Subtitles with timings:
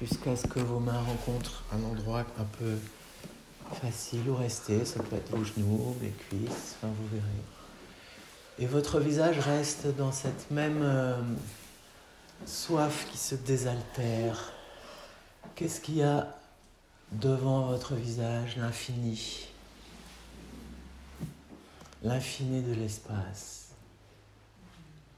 [0.00, 2.76] jusqu'à ce que vos mains rencontrent un endroit un peu
[3.74, 4.84] facile où rester.
[4.84, 7.24] Ça peut être vos genoux, les cuisses, enfin vous verrez.
[8.58, 11.20] Et votre visage reste dans cette même euh,
[12.46, 14.52] soif qui se désaltère.
[15.54, 16.36] Qu'est-ce qu'il y a
[17.12, 19.48] devant votre visage L'infini?
[22.02, 23.68] L'infini de l'espace.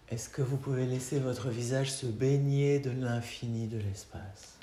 [0.09, 4.59] Est-ce que vous pouvez laisser votre visage se baigner de l'infini de l'espace?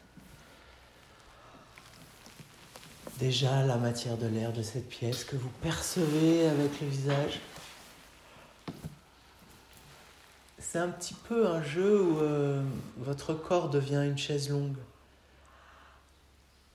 [3.19, 7.39] Déjà la matière de l'air de cette pièce que vous percevez avec le visage
[10.71, 12.61] c'est un petit peu un jeu où euh,
[12.97, 14.75] votre corps devient une chaise longue.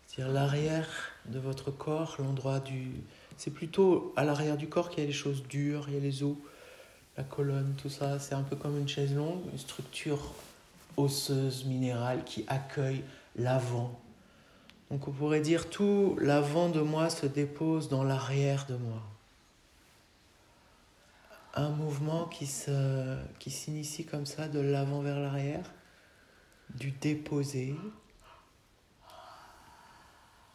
[0.06, 0.88] C'est-à-dire l'arrière
[1.26, 2.90] de votre corps, l'endroit du...
[3.36, 6.00] C'est plutôt à l'arrière du corps qu'il y a les choses dures, il y a
[6.00, 6.34] les os,
[7.16, 8.18] la colonne, tout ça.
[8.18, 10.32] C'est un peu comme une chaise longue, une structure
[10.96, 13.04] osseuse, minérale qui accueille
[13.36, 13.96] l'avant.
[14.90, 19.02] Donc on pourrait dire tout l'avant de moi se dépose dans l'arrière de moi
[21.54, 25.72] un mouvement qui, s'initie comme ça de l'avant vers l'arrière,
[26.74, 27.74] du déposé.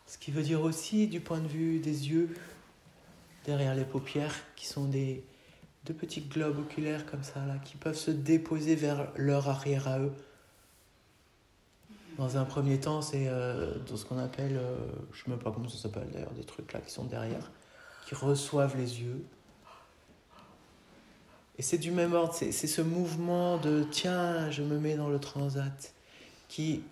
[0.05, 2.35] Ce qui veut dire aussi du point de vue des yeux,
[3.45, 5.23] derrière les paupières, qui sont des
[5.85, 9.99] deux petits globes oculaires comme ça, là, qui peuvent se déposer vers leur arrière à
[9.99, 10.13] eux.
[12.19, 14.75] Dans un premier temps, c'est euh, dans ce qu'on appelle, euh,
[15.13, 17.49] je ne sais même pas comment ça s'appelle d'ailleurs, des trucs là qui sont derrière,
[18.05, 19.23] qui reçoivent les yeux.
[21.57, 25.17] Et c'est du même ordre, c'est ce mouvement de tiens, je me mets dans le
[25.17, 25.93] transat
[26.49, 26.83] qui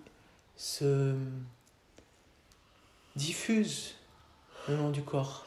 [0.55, 1.13] se
[3.17, 3.95] diffuse
[4.69, 5.45] le long du corps.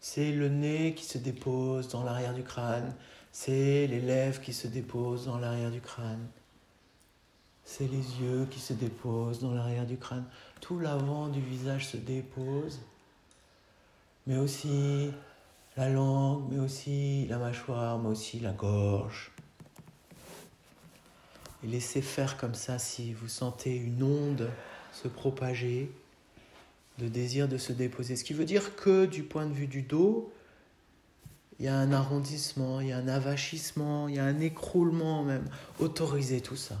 [0.00, 2.96] C'est le nez qui se dépose dans l'arrière du crâne,
[3.30, 6.26] c'est les lèvres qui se déposent dans l'arrière du crâne,
[7.70, 10.24] c'est les yeux qui se déposent dans l'arrière du crâne.
[10.60, 12.80] Tout l'avant du visage se dépose,
[14.26, 15.12] mais aussi
[15.76, 19.30] la langue, mais aussi la mâchoire, mais aussi la gorge.
[21.62, 24.50] Et laissez faire comme ça si vous sentez une onde
[24.92, 25.92] se propager,
[26.98, 28.16] de désir de se déposer.
[28.16, 30.32] Ce qui veut dire que du point de vue du dos,
[31.60, 35.22] il y a un arrondissement, il y a un avachissement, il y a un écroulement
[35.22, 35.48] même.
[35.78, 36.76] Autorisez tout ça.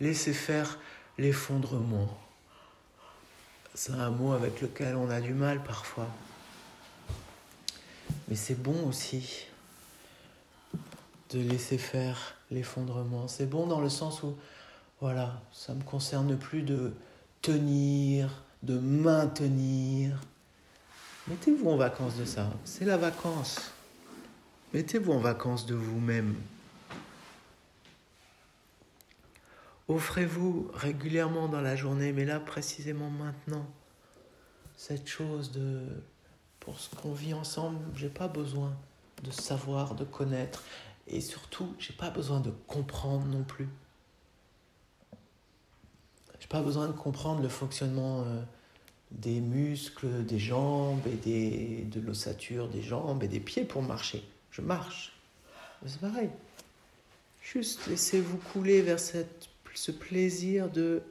[0.00, 0.78] Laissez faire
[1.18, 2.08] l'effondrement.
[3.74, 6.08] C'est un mot avec lequel on a du mal parfois.
[8.28, 9.46] Mais c'est bon aussi
[11.30, 13.28] de laisser faire l'effondrement.
[13.28, 14.36] C'est bon dans le sens où,
[15.00, 16.92] voilà, ça ne me concerne plus de
[17.42, 20.18] tenir, de maintenir.
[21.26, 22.50] Mettez-vous en vacances de ça.
[22.64, 23.72] C'est la vacance.
[24.72, 26.34] Mettez-vous en vacances de vous-même.
[29.88, 33.66] Offrez-vous régulièrement dans la journée, mais là précisément maintenant,
[34.76, 35.80] cette chose de
[36.60, 38.76] pour ce qu'on vit ensemble, j'ai pas besoin
[39.22, 40.62] de savoir, de connaître,
[41.06, 43.68] et surtout, j'ai pas besoin de comprendre non plus.
[46.38, 48.42] J'ai pas besoin de comprendre le fonctionnement euh,
[49.10, 54.22] des muscles, des jambes et des, de l'ossature des jambes et des pieds pour marcher.
[54.50, 55.12] Je marche.
[55.86, 56.30] C'est pareil.
[57.42, 59.48] Juste laissez-vous couler vers cette,
[59.78, 61.02] ce plaisir de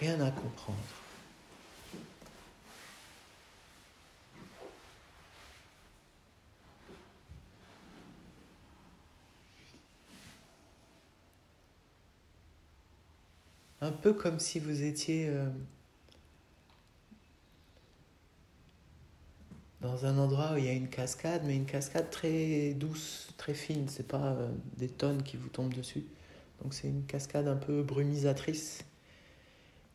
[0.00, 0.78] Rien à comprendre.
[13.80, 15.48] Un peu comme si vous étiez euh,
[19.86, 23.54] dans un endroit où il y a une cascade, mais une cascade très douce, très
[23.54, 23.88] fine.
[23.88, 26.04] C'est pas euh, des tonnes qui vous tombent dessus.
[26.62, 28.84] Donc c'est une cascade un peu brumisatrice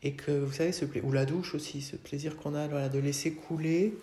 [0.02, 2.98] et que vous savez, ce ou la douche aussi, ce plaisir qu'on a voilà, de
[2.98, 3.94] laisser couler,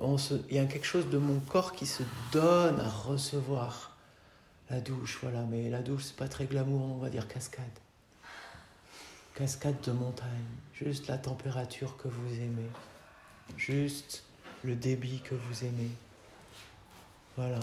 [0.00, 3.96] il y a quelque chose de mon corps qui se donne à recevoir
[4.70, 7.64] la douche, voilà, mais la douche c'est pas très glamour, on va dire cascade.
[9.34, 10.28] Cascade de montagne,
[10.74, 12.70] juste la température que vous aimez,
[13.56, 14.24] juste
[14.64, 15.90] le débit que vous aimez.
[17.36, 17.60] Voilà,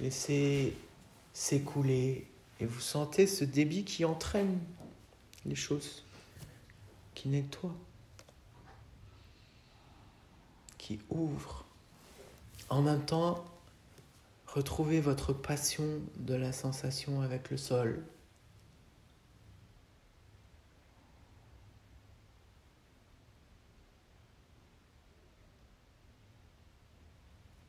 [0.00, 0.76] laissez
[1.32, 2.26] s'écouler
[2.60, 4.58] et vous sentez ce débit qui entraîne
[5.46, 6.04] les choses
[7.14, 7.74] qui nettoie,
[10.78, 11.64] qui ouvre.
[12.68, 13.44] En même temps,
[14.46, 15.84] retrouvez votre passion
[16.16, 18.04] de la sensation avec le sol.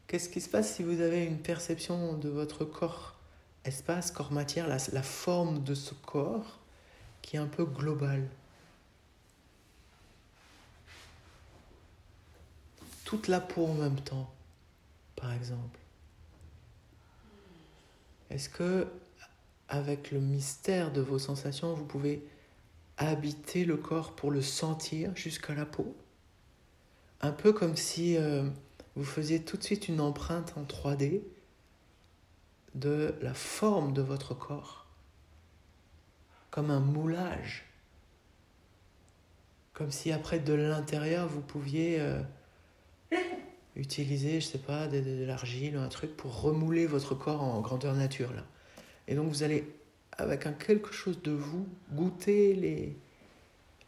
[0.09, 3.15] Qu'est-ce qui se passe si vous avez une perception de votre corps
[3.63, 6.57] espace, corps matière, la, forme de ce corps
[7.21, 8.27] qui est un peu globale?
[13.05, 14.33] Toute la peau en même temps,
[15.15, 15.77] par exemple.
[18.31, 18.87] Est-ce que,
[19.67, 22.27] avec le mystère de vos sensations, vous pouvez
[22.97, 25.95] habiter le corps pour le sentir jusqu'à la peau?
[27.21, 28.49] Un peu comme si euh,
[28.95, 31.21] vous faisiez tout de suite une empreinte en 3D
[32.75, 34.85] de la forme de votre corps,
[36.51, 37.65] comme un moulage,
[39.73, 42.21] comme si après de l'intérieur vous pouviez euh,
[43.75, 47.95] utiliser, je sais pas, de, l'argile ou un truc pour remouler votre corps en grandeur
[47.95, 48.45] nature là.
[49.07, 49.67] Et donc vous allez
[50.11, 52.95] avec un quelque chose de vous goûter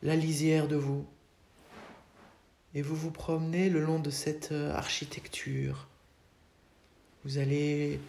[0.01, 1.05] la lisière de vous.
[2.73, 5.87] Et vous vous promenez le long de cette euh, architecture.
[7.23, 7.99] Vous allez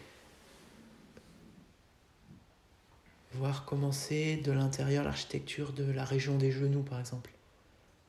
[3.32, 7.32] voir commencer de l'intérieur l'architecture de la région des genoux, par exemple,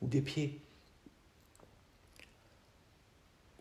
[0.00, 0.60] ou des pieds.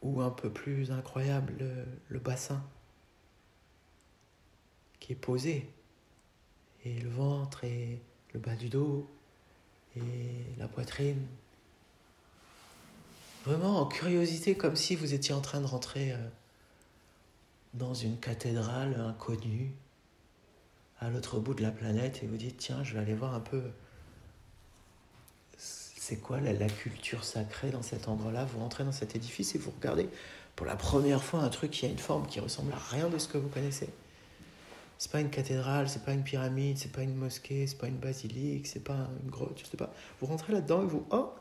[0.02, 2.64] Ou un peu plus incroyable, le, le bassin
[5.00, 5.68] qui est posé,
[6.86, 8.00] et le ventre et
[8.34, 9.10] le bas du dos
[9.96, 10.02] et
[10.58, 11.26] la poitrine.
[13.44, 16.18] Vraiment en curiosité, comme si vous étiez en train de rentrer euh,
[17.74, 19.72] dans une cathédrale inconnue
[21.00, 23.42] à l'autre bout de la planète et vous dites tiens je vais aller voir un
[23.42, 23.62] peu
[25.58, 28.44] c'est quoi la, culture sacrée dans cet endroit-là?
[28.44, 30.10] Vous rentrez dans cet édifice et vous regardez
[30.56, 33.18] pour la première fois un truc qui a une forme qui ressemble à rien de
[33.18, 33.90] ce que vous connaissez.
[34.98, 37.98] C'est pas une cathédrale c'est pas une pyramide c'est pas une mosquée c'est pas une
[37.98, 39.94] basilique c'est pas une grotte je sais pas.
[40.22, 41.34] Vous rentrez là-dedans et vous oh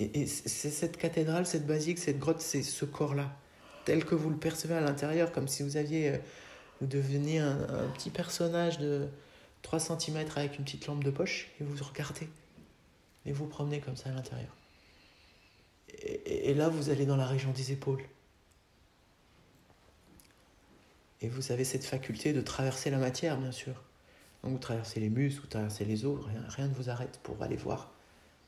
[0.00, 3.36] et, c'est cette cathédrale cette basilique cette grotte c'est ce corps-là
[3.84, 6.18] tel que vous le percevez à l'intérieur comme si vous aviez euh,
[6.80, 9.08] vous devenez un, petit personnage de
[9.62, 12.28] 3 cm avec une petite lampe de poche et vous regardez
[13.26, 14.54] et vous promenez comme ça à l'intérieur.
[16.26, 18.02] Et, là, vous allez dans la région des épaules.
[21.20, 23.82] Et vous avez cette faculté de traverser la matière, bien sûr.
[24.42, 27.56] Donc vous traversez les muscles, vous traversez les os, rien ne vous arrête pour aller
[27.56, 27.92] voir,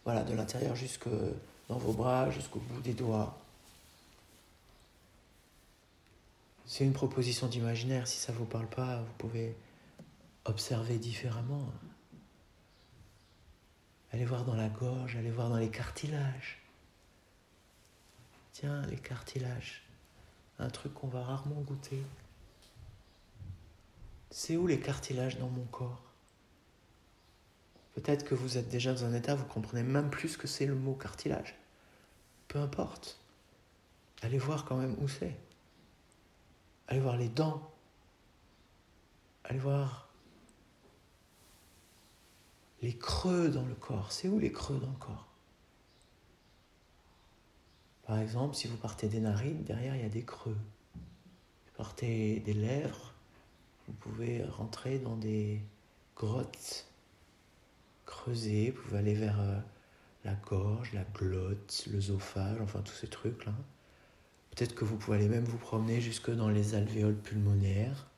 [0.04, 1.08] voilà, de l'intérieur jusque
[1.68, 3.40] dans vos bras, jusqu'au bout des doigts,
[6.70, 8.06] C'est une proposition d'imaginaire.
[8.06, 9.56] Si ça ne vous parle pas, vous pouvez
[10.44, 11.66] observer différemment.
[14.12, 16.62] Allez voir dans la gorge, allez voir dans les cartilages.
[18.52, 19.82] Tiens, les cartilages.
[20.60, 22.04] Un truc qu'on va rarement goûter.
[24.30, 26.09] C'est où les cartilages dans mon corps?
[27.94, 30.74] Peut-être que vous êtes déjà dans un état, vous comprenez même plus que c'est le
[30.74, 31.56] mot cartilage.
[32.48, 33.18] Peu importe.
[34.22, 35.36] Allez voir quand même où c'est.
[36.88, 37.70] Allez voir les dents.
[39.44, 40.08] Allez voir
[42.82, 44.12] les creux dans le corps.
[44.12, 45.26] C'est où les creux dans le corps?
[48.06, 50.58] Par exemple, si vous partez des narines, derrière il y a des creux.
[50.96, 53.14] Vous partez des lèvres,
[53.86, 55.62] vous pouvez rentrer dans des
[56.16, 56.89] grottes
[58.10, 58.72] creusées.
[58.72, 59.58] Vous pouvez aller vers euh,
[60.24, 63.54] la gorge, la glotte, l'œsophage, enfin tous ces trucs-là.
[64.50, 68.08] Peut-être que vous pouvez aller même vous promener jusque dans les alvéoles pulmonaires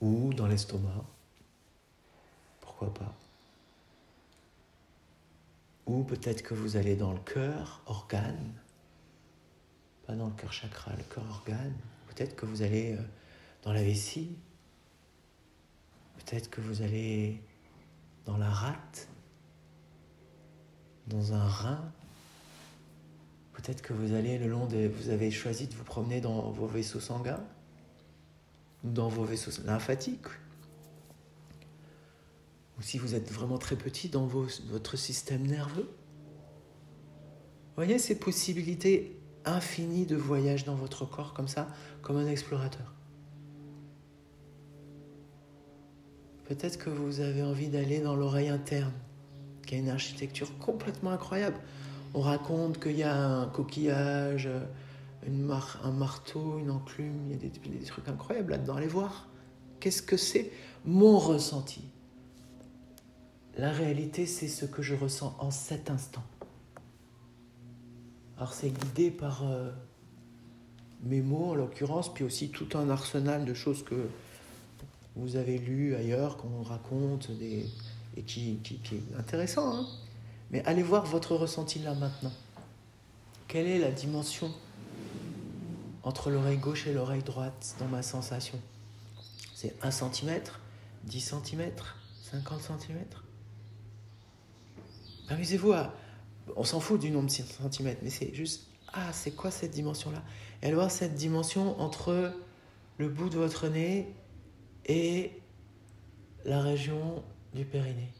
[0.00, 1.04] ou dans l'estomac.
[2.60, 3.14] Pourquoi pas
[5.86, 8.52] Ou peut-être que vous allez dans le cœur, organe.
[10.06, 11.74] Pas dans le cœur chakra, le cœur organe.
[12.08, 13.02] Peut-être que vous allez euh,
[13.62, 14.36] dans la vessie.
[16.18, 17.42] Peut-être que vous allez
[18.24, 19.08] dans la rate,
[21.06, 21.92] dans un rein,
[23.54, 24.88] Peut-être que vous allez le long des.
[24.88, 27.42] Vous avez choisi de vous promener dans vos vaisseaux sanguins,
[28.82, 30.26] dans vos vaisseaux lymphatiques,
[32.78, 35.88] ou si vous êtes vraiment très petit, dans votre système nerveux.
[37.76, 41.68] Voyez ces possibilités infinies de voyage dans votre corps comme ça,
[42.02, 42.93] comme un explorateur.
[46.46, 48.92] Peut-être que vous avez envie d'aller dans l'oreille interne,
[49.66, 51.56] qui a une architecture complètement incroyable
[52.14, 54.48] on raconte qu'il y a un coquillage,
[55.26, 58.76] un marteau, une enclume, il y a des, des trucs incroyables là-dedans.
[58.76, 59.28] Allez voir.
[59.80, 60.52] Qu'est-ce que c'est
[60.84, 61.82] Mon ressenti?
[63.58, 66.22] La réalité, c'est ce que je ressens en cet instant.
[68.36, 69.70] Alors c'est guidé par euh,
[71.02, 74.08] mes mots en l'occurrence, puis aussi tout un arsenal de choses que
[75.16, 77.66] vous avez lues ailleurs, qu'on raconte, des,
[78.16, 79.74] et qui, qui, est intéressant.
[79.74, 79.86] Hein
[80.50, 82.32] mais allez voir votre ressenti là maintenant.
[83.48, 84.52] Quelle est la dimension
[86.02, 88.60] entre l'oreille gauche et l'oreille droite dans ma sensation?
[89.54, 90.42] C'est 1 cm,
[91.04, 91.70] 10 cm,
[92.30, 92.98] 50 cm.
[95.28, 95.94] Amusez-vous à...
[96.56, 98.68] On s'en fout du nombre de centimètres, mais c'est juste...
[98.92, 100.22] Ah, c'est quoi cette dimension-là?
[100.62, 102.32] Et voir cette dimension entre
[102.98, 104.14] le bout de votre nez
[104.86, 105.40] et
[106.44, 107.24] la région
[107.54, 108.12] du périnée.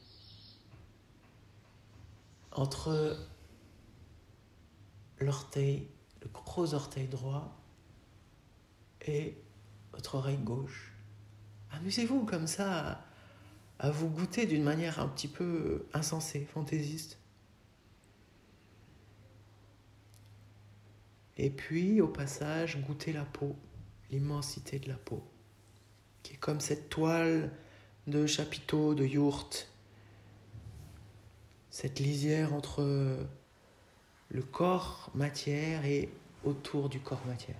[2.53, 3.19] Entre
[5.19, 5.89] l'orteil,
[6.23, 7.57] le gros orteil droit
[9.07, 9.37] et
[9.93, 10.93] votre oreille gauche.
[11.73, 13.05] Amusez-vous comme ça
[13.79, 17.19] à, vous goûter d'une manière un petit peu insensée, fantaisiste.
[21.37, 23.57] Et puis, au passage, goûter la peau,
[24.11, 25.23] l'immensité de la peau,
[26.25, 27.53] qui est comme cette toile
[28.09, 29.71] de chapiteau, de yourte,
[31.71, 32.83] cette lisière entre
[34.31, 36.09] le corps matière et
[36.45, 37.57] autour du corps matière.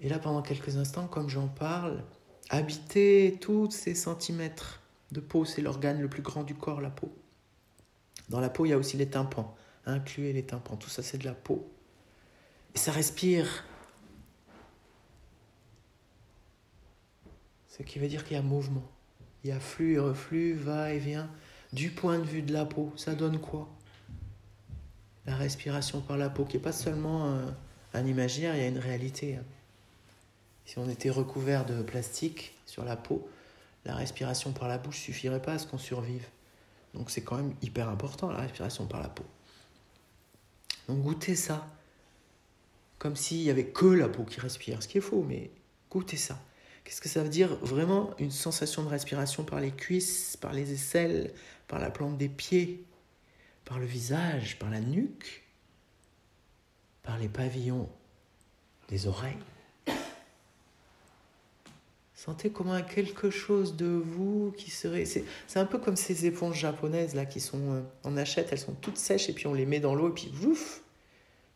[0.00, 2.04] Et là, pendant quelques instants, comme j'en parle,
[2.50, 4.82] habiter tous ces centimètres
[5.12, 7.10] de peau, c'est l'organe le plus grand du corps, la peau.
[8.28, 9.54] Dans la peau, il y a aussi les tympans.
[9.86, 11.70] Incluez les tympans, tout ça c'est de la peau.
[12.74, 13.64] Et ça respire.
[17.76, 18.88] Ce qui veut dire qu'il y a mouvement.
[19.44, 21.30] Il y a flux et reflux, va et vient.
[21.72, 23.68] Du point de vue de la peau, ça donne quoi?
[25.26, 27.54] La respiration par la peau, qui n'est pas seulement un,
[27.94, 29.36] un imaginaire, il y a une réalité.
[29.36, 29.44] Hein.
[30.64, 33.28] Si on était recouvert de plastique sur la peau,
[33.84, 36.26] la respiration par la bouche suffirait pas à ce qu'on survive.
[36.94, 39.24] Donc c'est quand même hyper important la respiration par la peau.
[40.88, 41.66] Donc goûtez ça.
[42.98, 45.50] Comme s'il n'y avait que la peau qui respire, ce qui est faux, mais
[45.90, 46.40] goûtez ça.
[46.86, 50.72] Qu'est-ce que ça veut dire Vraiment une sensation de respiration par les cuisses, par les
[50.72, 51.32] aisselles,
[51.66, 52.84] par la plante des pieds,
[53.64, 55.42] par le visage, par la nuque,
[57.02, 57.88] par les pavillons
[58.88, 59.34] des oreilles?
[62.14, 65.06] Sentez comme quelque chose de vous qui serait.
[65.06, 65.24] C'est
[65.56, 67.72] un peu comme ces éponges japonaises là qui sont.
[67.72, 70.14] Euh, on achète, elles sont toutes sèches et puis on les met dans l'eau et
[70.14, 70.82] puis ouf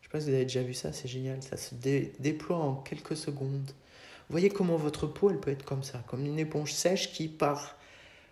[0.01, 1.41] Je sais pas si vous avez déjà vu ça, c'est génial.
[1.41, 1.73] Ça se
[2.19, 3.71] déploie en quelques secondes.
[4.31, 7.75] Voyez comment votre peau, elle peut être comme ça, comme une éponge sèche qui, par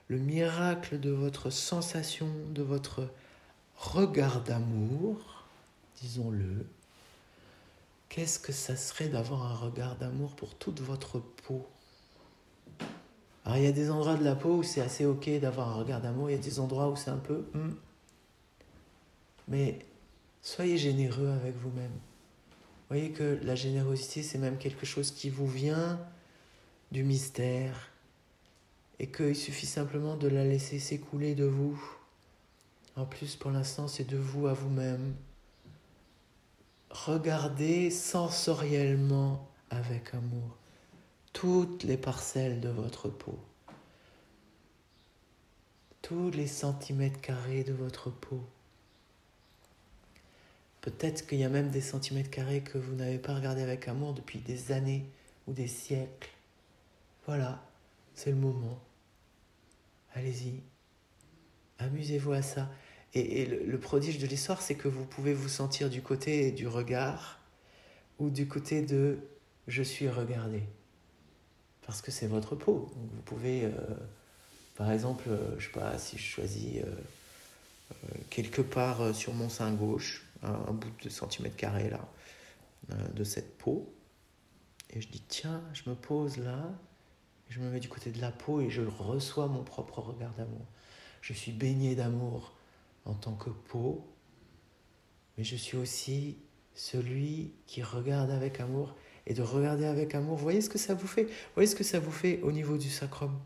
[0.08, 3.10] le miracle de votre sensation, de votre
[3.76, 5.44] regard d'amour,
[6.02, 6.66] disons-le,
[8.08, 11.68] qu'est-ce que ça serait d'avoir un regard d'amour pour toute votre peau?
[13.44, 15.74] Alors il y a des endroits de la peau où c'est assez ok d'avoir un
[15.74, 17.44] regard d'amour, il y a des endroits où c'est un peu...
[17.54, 17.74] Hmm.
[19.50, 19.80] Mais
[20.42, 21.92] soyez généreux avec vous-même.
[22.90, 26.00] Voyez que la générosité, c'est même quelque chose qui vous vient
[26.92, 27.92] du mystère
[29.00, 31.80] et qu'il suffit simplement de la laisser s'écouler de vous.
[32.96, 35.14] En plus, pour l'instant, c'est de vous à vous-même.
[36.90, 40.58] Regardez sensoriellement avec amour
[41.32, 43.38] toutes les parcelles de votre peau,
[46.02, 48.42] tous les centimètres carrés de votre peau.
[50.82, 54.14] Peut-être qu'il y a même des centimètres carrés que vous n'avez pas regardé avec amour
[54.14, 55.06] depuis des années
[55.48, 56.30] ou des siècles.
[57.26, 57.62] Voilà,
[58.16, 58.80] c'est le moment.
[60.14, 60.62] Allez-y,
[61.80, 62.70] amusez-vous à ça.
[63.14, 67.40] Et, le prodige de l'histoire, c'est que vous pouvez vous sentir du côté du regard
[68.20, 69.20] ou du côté de
[69.68, 70.64] je suis regardé
[71.90, 72.88] parce que c'est votre peau.
[72.96, 73.72] vous pouvez, euh,
[74.76, 77.96] par exemple, euh, je sais pas, si je choisis euh,
[78.30, 82.08] quelque part sur mon sein gauche, un, bout de centimètre carré là,
[83.14, 83.94] de cette peau,
[84.92, 86.72] et je dis tiens, je me pose là,
[87.50, 90.66] je me mets du côté de la peau et je reçois mon propre regard d'amour.
[91.22, 92.56] Je suis baigné d'amour
[93.06, 94.08] en tant que peau,
[95.38, 96.38] mais je suis aussi
[96.74, 100.38] celui qui regarde avec amour et de regarder avec amour.
[100.38, 101.28] Voyez ce que ça vous fait?
[101.56, 103.40] Voyez ce que ça vous fait au niveau du sacrum?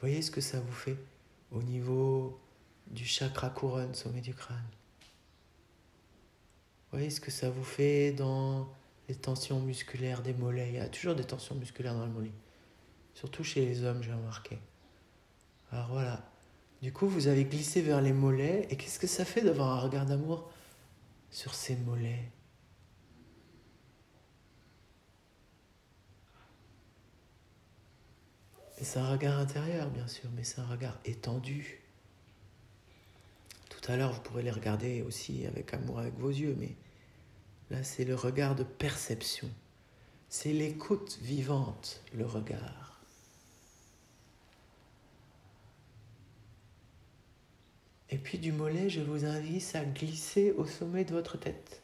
[0.00, 0.96] Voyez ce que ça vous fait
[1.50, 2.38] au niveau
[2.86, 4.64] du chakra couronne, sommet du crâne?
[6.90, 8.68] Voyez ce que ça vous fait dans
[9.08, 10.68] les tensions musculaires des mollets.
[10.68, 12.32] Il y a toujours des tensions musculaires dans le mollet.
[13.14, 14.58] Surtout chez les hommes, j'ai remarqué.
[15.72, 16.24] Alors voilà.
[16.80, 18.66] Du coup, vous avez glissé vers les mollets.
[18.70, 20.50] Et qu'est-ce que ça fait d'avoir un regard d'amour
[21.30, 22.30] sur ces mollets?
[28.80, 31.77] Et c'est un regard intérieur, bien sûr, mais c'est un regard étendu.
[33.88, 36.76] Tout à l'heure, vous pourrez les regarder aussi avec amour avec vos yeux, mais
[37.70, 39.48] là, c'est le regard de perception.
[40.28, 43.00] C'est l'écoute vivante, le regard.
[48.10, 51.80] Et puis du mollet, je vous invite à glisser au sommet de votre tête.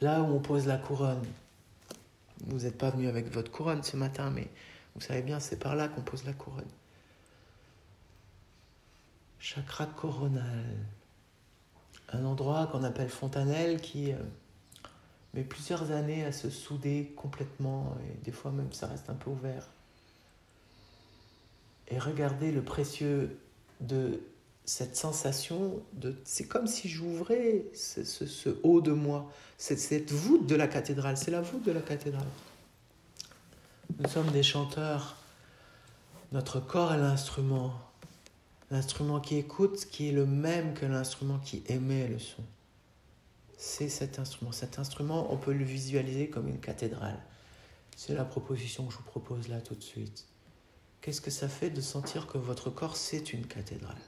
[0.00, 1.26] là où on pose la couronne.
[2.46, 4.48] Vous n'êtes pas venu avec votre couronne ce matin, mais
[4.94, 6.64] vous savez bien, c'est par là qu'on pose la couronne.
[9.42, 10.64] Chakra coronal.
[12.12, 14.16] Un endroit qu'on appelle fontanelle qui euh,
[15.34, 19.30] met plusieurs années à se souder complètement et des fois même ça reste un peu
[19.30, 19.66] ouvert.
[21.88, 23.36] Et regardez le précieux
[23.80, 24.20] de
[24.64, 30.54] cette sensation de c'est comme si j'ouvrais ce, haut de moi, cette, cette voûte de
[30.54, 32.28] la cathédrale, c'est la voûte de la cathédrale.
[33.98, 35.16] Nous sommes des chanteurs,
[36.30, 37.91] notre corps est l'instrument,
[38.72, 42.42] l'instrument qui écoute, qui est le même que l'instrument qui émet le son.
[43.58, 44.50] C'est cet instrument.
[44.50, 47.22] Cet instrument, on peut le visualiser comme une cathédrale.
[47.96, 50.26] C'est la proposition que je vous propose là tout de suite.
[51.02, 54.00] Qu'est-ce que ça fait de sentir que votre corps, c'est une cathédrale?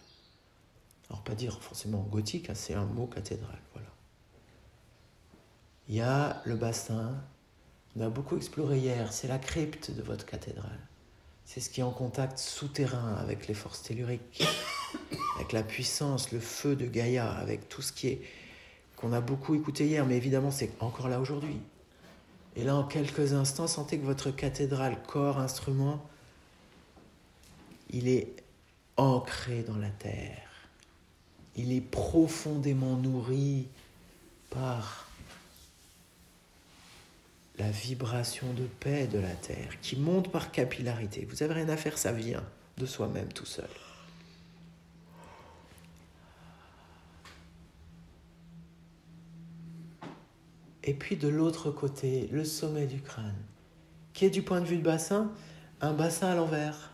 [1.11, 3.89] Alors pas dire forcément gothique, hein, c'est un mot cathédrale, voilà.
[5.89, 7.23] Il y a le bassin,
[7.95, 10.81] on a beaucoup exploré hier, c'est la crypte de votre cathédrale.
[11.45, 14.45] C'est ce qui est en contact souterrain avec les forces telluriques,
[15.37, 18.23] avec la puissance, le feu de Gaïa, avec tout ce qui est
[18.97, 21.61] qu'on a beaucoup écouté hier, mais évidemment c'est encore là aujourd'hui.
[22.57, 26.01] Et là, en quelques instants, sentez que votre cathédrale, corps, instrument,
[27.91, 28.37] il est
[28.97, 30.45] ancré dans la terre
[31.57, 33.69] il est profondément nourri
[34.51, 35.04] par
[37.59, 41.27] la vibration de paix de la terre qui monte par capillarité.
[41.29, 42.43] Vous n'avez rien à faire, ça vient
[42.79, 43.69] de soi-même tout seul.
[50.83, 53.43] Et puis de l'autre côté, le sommet du crâne,
[54.13, 55.33] qui est du point de vue du bassin,
[55.81, 56.91] un bassin à l'envers,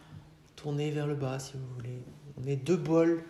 [0.54, 2.02] tourné vers le bas si vous voulez.
[2.40, 3.24] On est deux bols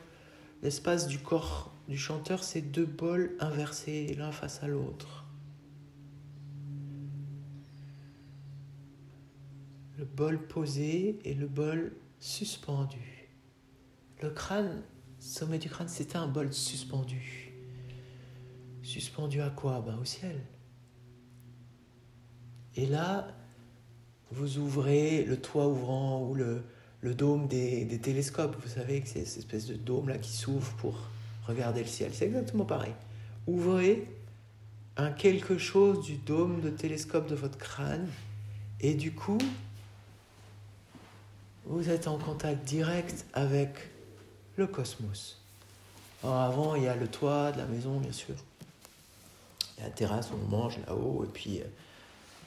[0.62, 5.19] L'espace du corps du chanteur, c'est deux bols inversés l'un face à l'autre.
[10.00, 13.28] Le bol posé et le bol suspendu.
[14.22, 14.80] Le crâne,
[15.18, 17.52] sommet du crâne, c'était un bol suspendu.
[18.82, 19.82] Suspendu à quoi?
[19.82, 20.40] Ben, Au ciel.
[22.76, 23.28] Et là,
[24.30, 26.62] vous ouvrez le toit ouvrant ou le,
[27.02, 28.56] le dôme des, télescopes.
[28.58, 30.98] Vous savez que c'est cette espèce de dôme-là qui s'ouvre pour
[31.46, 32.12] regarder le ciel.
[32.14, 32.94] C'est exactement pareil.
[33.46, 34.08] Ouvrez
[34.96, 38.08] un quelque chose du dôme de télescope de votre crâne
[38.80, 39.36] et du coup,
[41.70, 43.70] vous êtes en contact direct avec
[44.56, 45.38] le cosmos.
[46.24, 48.34] Avant, il y a le toit de la maison, bien sûr.
[49.76, 51.24] Il y a la terrasse on mange là-haut.
[51.24, 51.64] Et puis, euh,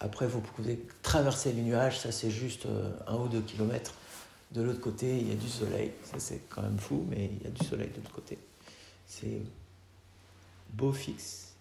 [0.01, 1.99] après, vous pouvez traverser les nuages.
[1.99, 3.93] Ça, c'est juste euh, un ou deux kilomètres.
[4.51, 5.93] De l'autre côté, il y a du soleil.
[6.03, 8.37] Ça, c'est quand même fou, mais il y a du soleil de l'autre côté.
[9.07, 9.41] C'est
[10.73, 11.53] beau fixe.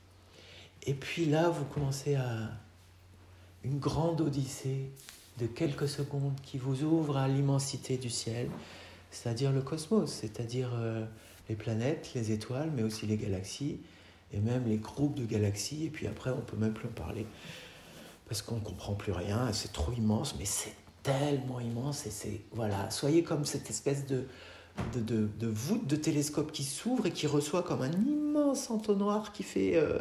[0.82, 2.50] Et puis là, vous commencez à
[3.62, 4.90] une grande odyssée
[5.38, 8.48] de quelques secondes qui vous ouvre à l'immensité du ciel,
[9.10, 11.04] c'est-à-dire le cosmos, c'est-à-dire euh,
[11.48, 13.78] les planètes, les étoiles, mais aussi les galaxies,
[14.32, 15.84] et même les groupes de galaxies.
[15.86, 17.26] Et puis après, on peut même plus en parler
[18.32, 22.40] parce qu'on ne comprend plus rien, c'est trop immense, mais c'est tellement immense et c'est
[22.52, 24.24] voilà soyez comme cette espèce de
[24.94, 29.42] de, de, voûte de télescope qui s'ouvre et qui reçoit comme un immense entonnoir qui
[29.42, 29.98] fait euh,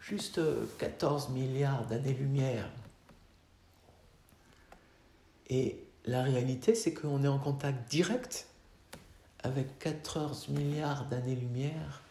[0.00, 0.40] juste
[0.78, 2.70] 14 milliards d'années-lumière.
[5.48, 8.48] Et la réalité, c'est qu'on est en contact direct
[9.40, 12.02] avec 14 milliards d'années-lumière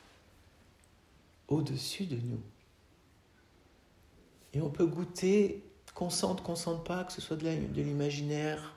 [1.48, 2.42] au-dessus de nous.
[4.54, 7.50] Et on peut goûter qu'on sente, qu'on sente pas, que ce soit de
[7.82, 8.76] l'imaginaire,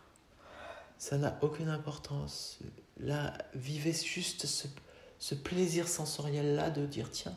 [0.99, 2.59] ça n'a aucune importance.
[2.99, 4.66] Là, vivez juste ce,
[5.18, 7.37] ce plaisir sensoriel-là de dire tiens,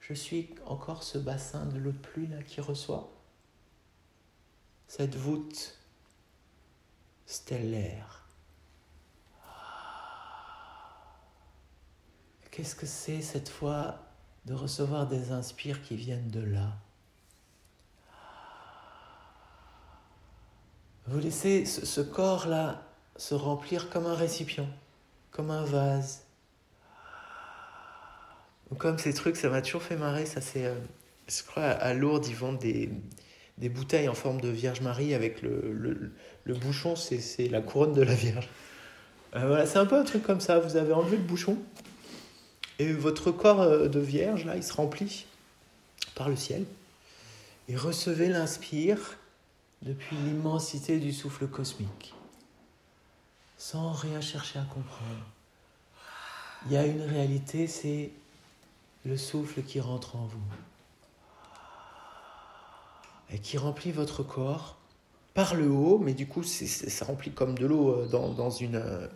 [0.00, 3.10] je suis encore ce bassin de l'eau de pluie là qui reçoit
[4.88, 5.78] cette voûte
[7.26, 8.24] stellaire.
[12.50, 13.96] Qu'est-ce que c'est cette fois
[14.46, 16.72] de recevoir des inspires qui viennent de là?
[21.06, 22.82] Vous laissez ce, corps-là
[23.16, 24.68] se remplir comme un récipient,
[25.30, 26.24] comme un vase.
[28.78, 30.24] comme ces trucs, ça m'a toujours fait marrer.
[30.24, 30.74] Ça, c'est, euh,
[31.28, 32.90] je crois, à Lourdes, ils vendent des,
[33.58, 36.12] des bouteilles en forme de Vierge Marie avec le,
[36.44, 38.48] le, bouchon, c'est, c'est la couronne de la Vierge.
[39.36, 40.58] Euh, voilà, c'est un peu un truc comme ça.
[40.58, 41.58] Vous avez enlevé le bouchon
[42.78, 45.26] et votre corps euh, de Vierge, là, il se remplit
[46.14, 46.64] par le ciel.
[47.68, 49.16] Et recevez l'inspire
[49.82, 52.14] depuis l'immensité du souffle cosmique,
[53.58, 55.26] sans rien chercher à comprendre.
[56.66, 58.10] Il y a une réalité, c'est
[59.04, 60.38] le souffle qui rentre en vous.
[63.30, 64.78] Et qui remplit votre corps
[65.34, 69.08] par le haut, mais du coup, ça remplit comme de l'eau euh, dans, une, euh,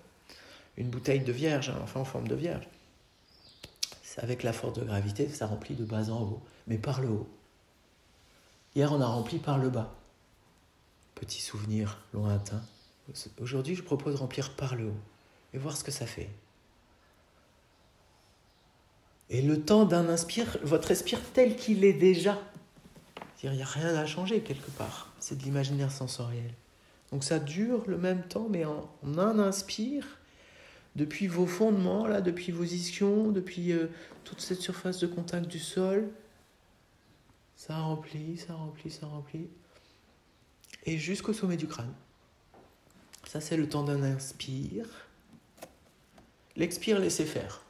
[0.76, 2.66] une bouteille de vierge, hein, enfin en forme de vierge.
[4.20, 7.28] Avec la force de gravité, ça remplit de bas en haut, mais par le haut.
[8.74, 9.94] Hier, on a rempli par le bas.
[11.14, 12.60] Petit souvenir lointain.
[13.40, 15.00] Aujourd'hui, je propose de remplir par le haut
[15.54, 16.28] et voir ce que ça fait.
[19.30, 22.38] Et le temps d'un inspire, votre respire tel qu'il est déjà.
[23.42, 25.12] Il n'y a rien à changer quelque part.
[25.20, 26.52] C'est de l'imaginaire sensoriel.
[27.12, 30.18] Donc ça dure le même temps, mais en, un inspire,
[30.96, 33.86] depuis vos fondements, là, depuis vos ischions, depuis euh,
[34.24, 36.10] toute cette surface de contact du sol,
[37.56, 39.48] ça remplit, ça remplit, ça remplit,
[40.84, 41.92] et jusqu'au sommet du crâne.
[43.26, 44.86] Ça, c'est le temps d'un inspire.
[46.56, 47.62] L'expire, laissez faire.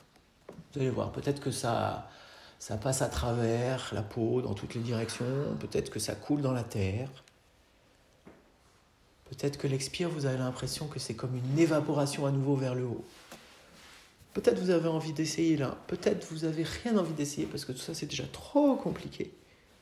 [0.72, 2.10] Vous allez voir, peut-être que ça,
[2.58, 6.52] ça passe à travers la peau dans toutes les directions, peut-être que ça coule dans
[6.52, 7.08] la terre.
[9.26, 12.84] Peut-être que l'expire, vous avez l'impression que c'est comme une évaporation à nouveau vers le
[12.84, 13.04] haut.
[14.32, 17.78] Peut-être vous avez envie d'essayer là, peut-être vous avez rien envie d'essayer parce que tout
[17.78, 19.32] ça c'est déjà trop compliqué.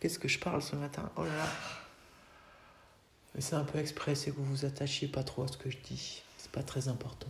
[0.01, 1.11] Qu'est-ce que je parle ce matin?
[1.17, 1.49] Oh là là
[3.39, 5.79] c'est un peu exprès, c'est que vous vous attachiez pas trop à ce que je
[5.79, 6.23] dis.
[6.39, 7.29] C'est pas très important.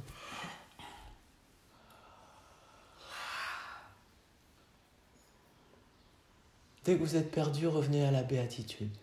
[6.87, 8.97] Dès que vous êtes perdu, revenez à la béatitude.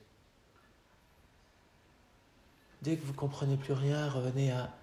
[2.81, 4.73] Dès que vous comprenez plus rien, revenez à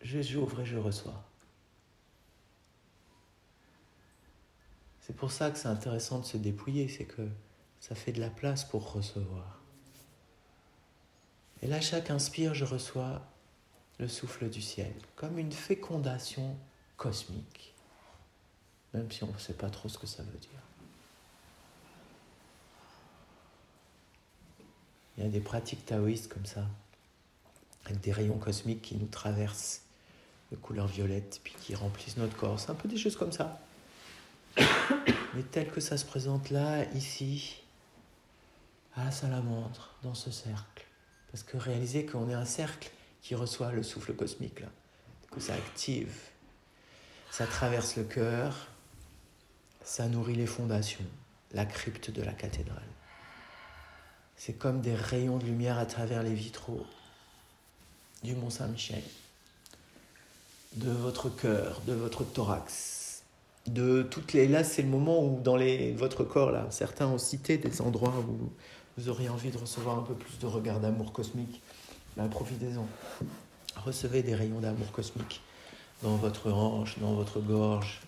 [0.00, 1.22] je j'ouvre et je reçois.
[5.02, 7.28] C'est pour ça que c'est intéressant de se dépouiller, c'est que
[7.78, 9.60] ça fait de la place pour recevoir.
[11.60, 13.20] Et là, chaque inspire, je reçois
[13.98, 16.56] le souffle du ciel, comme une fécondation
[16.96, 17.73] cosmique
[18.94, 20.50] même si on ne sait pas trop ce que ça veut dire.
[25.16, 26.66] Il y a des pratiques taoïstes comme ça,
[27.84, 29.82] avec des rayons cosmiques qui nous traversent
[30.50, 32.58] de couleur violette, puis qui remplissent notre corps.
[32.58, 33.60] C'est un peu des choses comme ça.
[34.56, 37.62] Mais tel que ça se présente là, ici,
[38.96, 40.86] à la salamandre, dans ce cercle.
[41.30, 42.90] Parce que réalisez qu'on est un cercle
[43.22, 44.68] qui reçoit le souffle cosmique, là.
[45.30, 46.14] Que ça active.
[47.30, 48.68] Ça traverse le cœur,
[49.84, 51.04] ça nourrit les fondations,
[51.52, 52.82] la crypte de la cathédrale.
[54.36, 56.84] C'est comme des rayons de lumière à travers les vitraux
[58.22, 59.02] du Mont Saint-Michel,
[60.76, 63.22] de votre cœur, de votre thorax,
[63.66, 64.48] de toutes les.
[64.48, 65.92] Là, c'est le moment où dans les...
[65.92, 68.50] votre corps, là, certains ont cité des endroits où
[68.96, 71.62] vous auriez envie de recevoir un peu plus de regard d'amour cosmique.
[72.16, 72.86] Ben, profitez-en.
[73.84, 75.42] Recevez des rayons d'amour cosmique
[76.02, 78.00] dans votre hanche, dans votre gorge,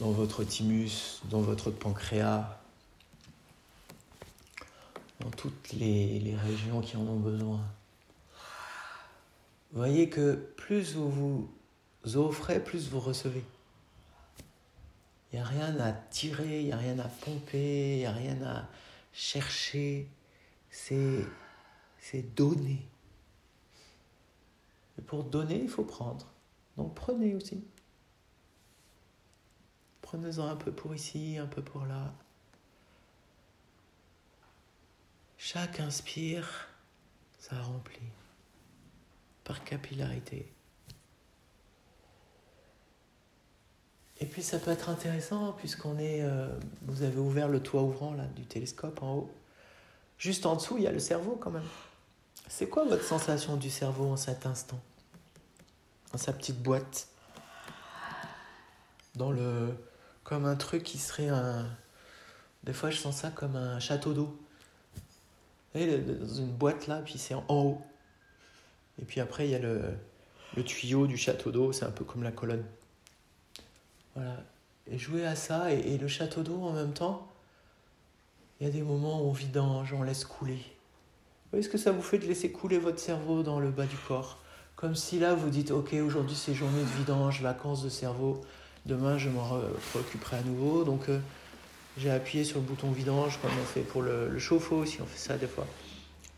[0.00, 2.58] dans votre thymus, dans votre pancréas,
[5.20, 7.60] dans toutes les, régions qui en ont besoin.
[9.72, 13.44] Voyez que plus vous vous offrez, plus vous recevez.
[15.32, 18.12] Il n'y a rien à tirer, il n'y a rien à pomper, il n'y a
[18.12, 18.68] rien à
[19.12, 20.08] chercher.
[20.70, 21.24] C'est,
[22.00, 22.80] c'est donner.
[24.98, 26.26] Et pour donner, il faut prendre.
[26.78, 27.62] Donc prenez aussi.
[30.10, 32.12] Prenez-en un peu pour ici, un peu pour là.
[35.38, 36.66] Chaque inspire,
[37.38, 38.10] ça remplit
[39.44, 40.52] par capillarité.
[44.18, 48.12] Et puis ça peut être intéressant puisqu'on est, euh, vous avez ouvert le toit ouvrant
[48.12, 49.30] là du télescope en haut.
[50.18, 51.68] Juste en dessous, il y a le cerveau quand même.
[52.48, 54.80] C'est quoi votre sensation du cerveau en cet instant?
[56.10, 57.06] Dans sa petite boîte?
[59.14, 59.72] Dans le
[60.24, 61.66] comme un truc qui serait un.
[62.64, 64.38] Des fois, je sens ça comme un château d'eau.
[65.74, 67.80] Dans une boîte là, puis c'est en haut.
[69.00, 69.82] Et puis après, il y a le,
[70.56, 72.64] le tuyau du château d'eau, c'est un peu comme la colonne.
[74.14, 74.36] Voilà.
[74.90, 77.28] Et jouer à ça, et, le château d'eau en même temps,
[78.60, 80.56] il y a des moments où on vidange, on laisse couler.
[80.56, 83.86] Vous voyez ce que ça vous fait de laisser couler votre cerveau dans le bas
[83.86, 84.38] du corps?
[84.76, 88.40] Comme si là, vous dites, ok, aujourd'hui c'est journée de vidange, vacances de cerveau,
[88.86, 90.84] Demain, je m'en préoccuperai à nouveau.
[90.84, 91.20] Donc, euh,
[91.98, 95.18] j'ai appuyé sur le bouton vidange comme on fait pour le, chauffe-eau aussi, on fait
[95.18, 95.66] ça des fois.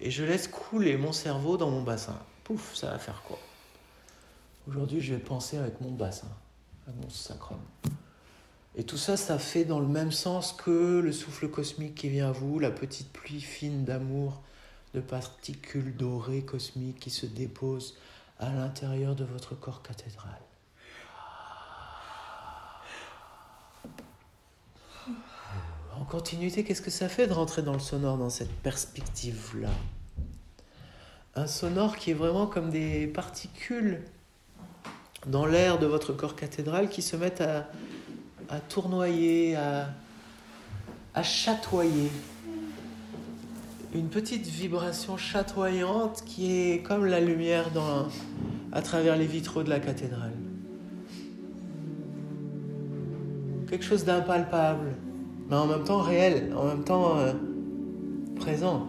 [0.01, 2.19] Et je laisse couler mon cerveau dans mon bassin.
[2.45, 3.39] Pouf, ça va faire quoi?
[4.69, 6.29] Aujourd'hui, je vais penser avec mon bassin,
[6.87, 7.61] avec mon sacrum.
[8.75, 12.31] Et tout ça, ça fait dans le même sens que le souffle cosmique qui vient
[12.31, 14.41] à vous, la petite pluie fine d'amour,
[14.95, 17.97] de particules dorées cosmiques qui se déposent
[18.39, 20.41] à l'intérieur de votre corps cathédral.
[25.99, 29.69] En continuité, qu'est-ce que ça fait de rentrer dans le sonore dans cette perspective-là?
[31.35, 34.03] Un sonore qui est vraiment comme des particules
[35.27, 37.69] dans l'air de votre corps cathédral qui se mettent à,
[38.69, 42.11] tournoyer, à, chatoyer.
[43.95, 47.69] Une petite vibration chatoyante qui est comme la lumière
[48.73, 50.33] à travers les vitraux de la cathédrale.
[53.69, 54.95] Quelque chose d'impalpable,
[55.51, 57.33] mais en même temps réel, en même temps euh,
[58.37, 58.87] présent.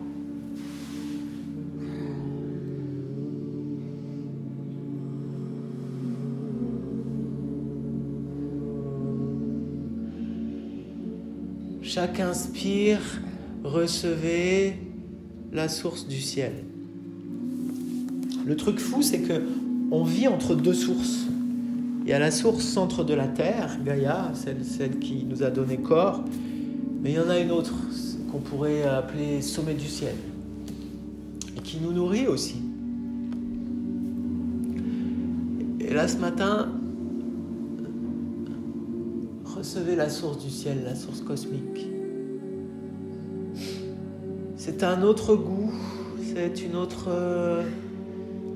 [11.82, 13.02] Chaque inspire,
[13.64, 14.74] recevez
[15.52, 16.54] la source du ciel.
[18.46, 19.44] Le truc fou, c'est que
[19.92, 21.28] on vit entre deux sources.
[22.04, 25.50] Il y a la source centre de la Terre, Gaïa, celle, celle qui nous a
[25.50, 26.22] donné corps,
[27.02, 27.74] mais il y en a une autre
[28.30, 30.16] qu'on pourrait appeler sommet du ciel,
[31.56, 32.58] et qui nous nourrit aussi.
[35.80, 36.74] Et là, ce matin,
[39.46, 41.88] recevez la source du ciel, la source cosmique.
[44.58, 45.72] C'est un autre goût,
[46.34, 47.10] c'est une autre,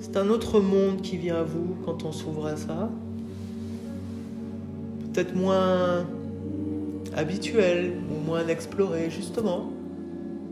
[0.01, 2.89] c'est un autre monde qui vient à vous quand on s'ouvre à ça.
[5.17, 6.05] Peut-être moins
[7.15, 9.71] habituel ou moins exploré justement.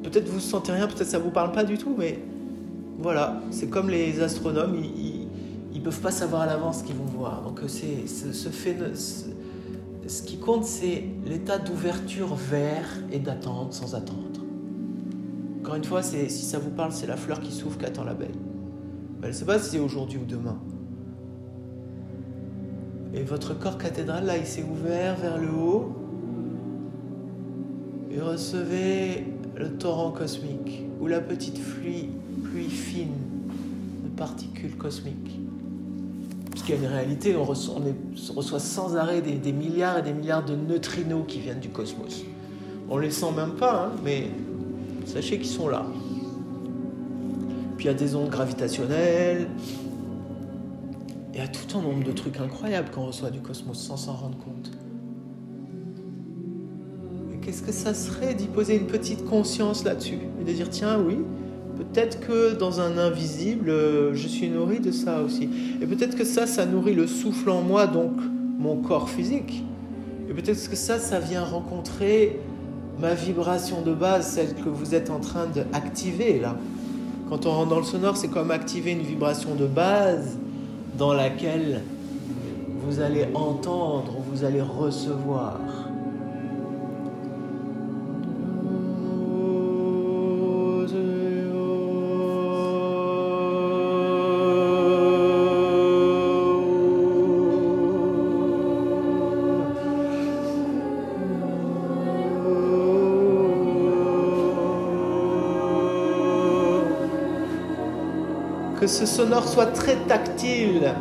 [0.02, 2.18] Peut-être vous ne sentez rien, peut-être ça vous parle pas du tout, mais
[2.98, 5.28] voilà, c'est comme les astronomes, ils,
[5.72, 7.44] ils, peuvent pas savoir à l'avance ce qu'ils vont voir.
[7.44, 8.76] Donc c'est ce, fait,
[10.08, 14.42] ce qui compte, c'est l'état d'ouverture vers et d'attente sans attendre.
[15.60, 18.30] Encore une fois, si ça vous parle, c'est la fleur qui s'ouvre qu'attend l'abeille.
[19.22, 20.58] Elle ne sait pas si c'est aujourd'hui ou demain.
[23.16, 25.96] Et votre corps cathédral, là, il s'est ouvert vers le haut.
[28.12, 29.26] Et recevez
[29.56, 32.10] le torrent cosmique ou la petite pluie,
[32.44, 33.16] pluie fine
[34.04, 35.40] de particules cosmiques
[36.66, 37.76] qu'il y a une réalité, on reçoit,
[38.36, 42.24] reçoit sans arrêt des, milliards et des milliards de neutrinos qui viennent du cosmos.
[42.90, 44.30] On les sent même pas, hein, mais
[45.06, 45.86] sachez qu'ils sont là.
[47.78, 49.48] Puis il y a des ondes gravitationnelles,
[51.36, 54.14] il y a tout un nombre de trucs incroyables qu'on reçoit du cosmos sans s'en
[54.14, 54.72] rendre compte.
[57.42, 61.18] Qu'est-ce que ça serait d'y poser une petite conscience là-dessus et de dire tiens oui,
[61.76, 65.50] Peut-être que dans un invisible, euh, je suis nourri de ça aussi.
[65.82, 68.14] Et peut-être que ça, ça nourrit le souffle en moi, donc
[68.58, 69.64] mon corps physique.
[70.30, 72.40] Et peut-être que ça, ça vient rencontrer
[73.00, 76.56] ma vibration de base, celle que vous êtes en train d'activer là.
[77.28, 80.38] Quand on rentre dans le sonore, c'est comme activer une vibration de base
[80.98, 81.82] dans laquelle
[82.82, 85.60] vous allez entendre, vous allez recevoir.
[108.86, 110.94] Que ce sonore soit très tactile,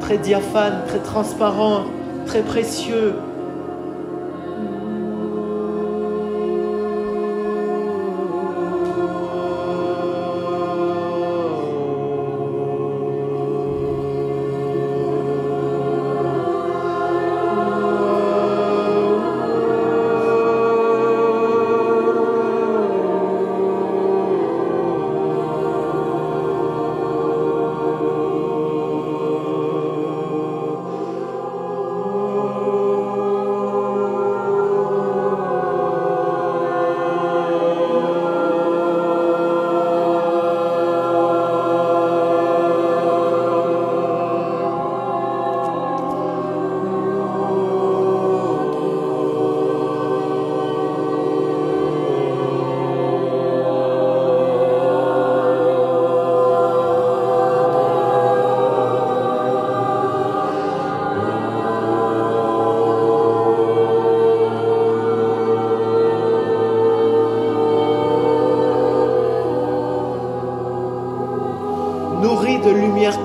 [0.00, 1.84] très diaphane, très transparent,
[2.26, 3.14] très précieux,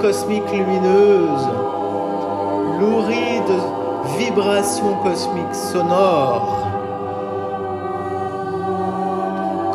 [0.01, 1.47] cosmique lumineuse,
[2.79, 6.67] nourrie de vibrations cosmiques sonores.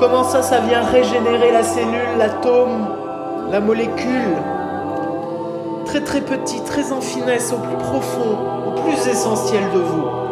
[0.00, 2.88] Comment ça, ça vient régénérer la cellule, l'atome,
[3.52, 4.36] la molécule?
[5.84, 8.36] Très très petit, très en finesse, au plus profond,
[8.66, 10.25] au plus essentiel de vous.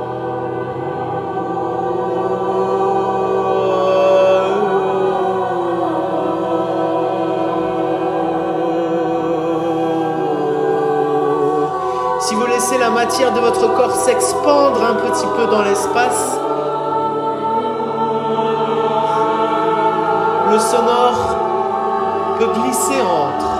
[13.22, 16.36] De votre corps s'expandre un petit peu dans l'espace.
[20.50, 21.36] Le sonore
[22.38, 23.53] peut glisser entre.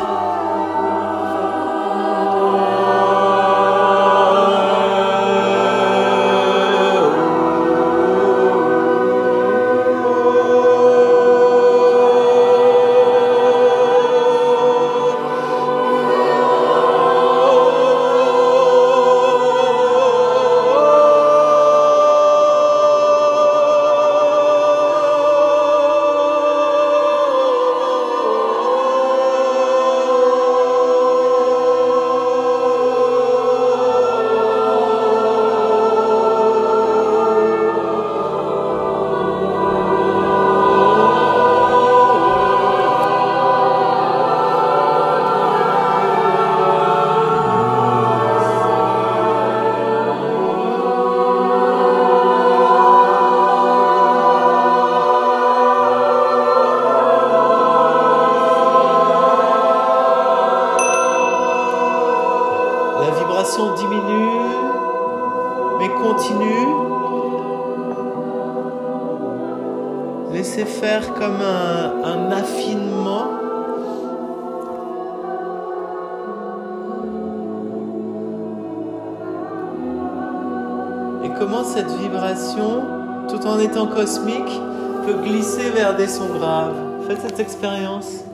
[83.69, 84.61] Cosmique
[85.07, 86.75] peut glisser vers des sons graves.
[87.07, 88.25] Faites cette expérience.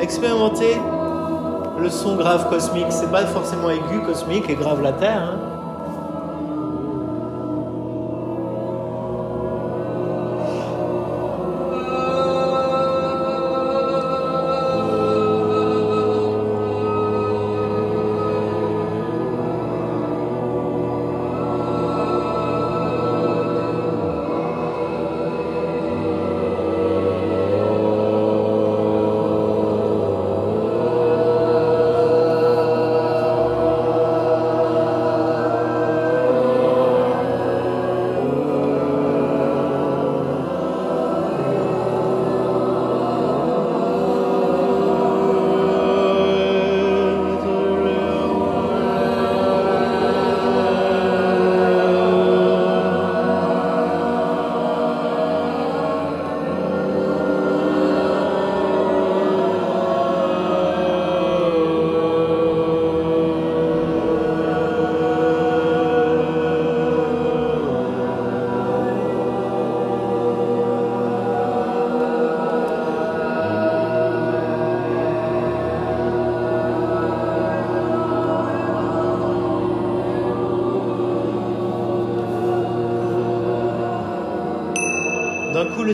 [0.00, 0.76] Expérimentez
[1.78, 2.86] le son grave cosmique.
[2.90, 5.22] C'est pas forcément aigu cosmique et grave la Terre.
[5.22, 5.53] Hein.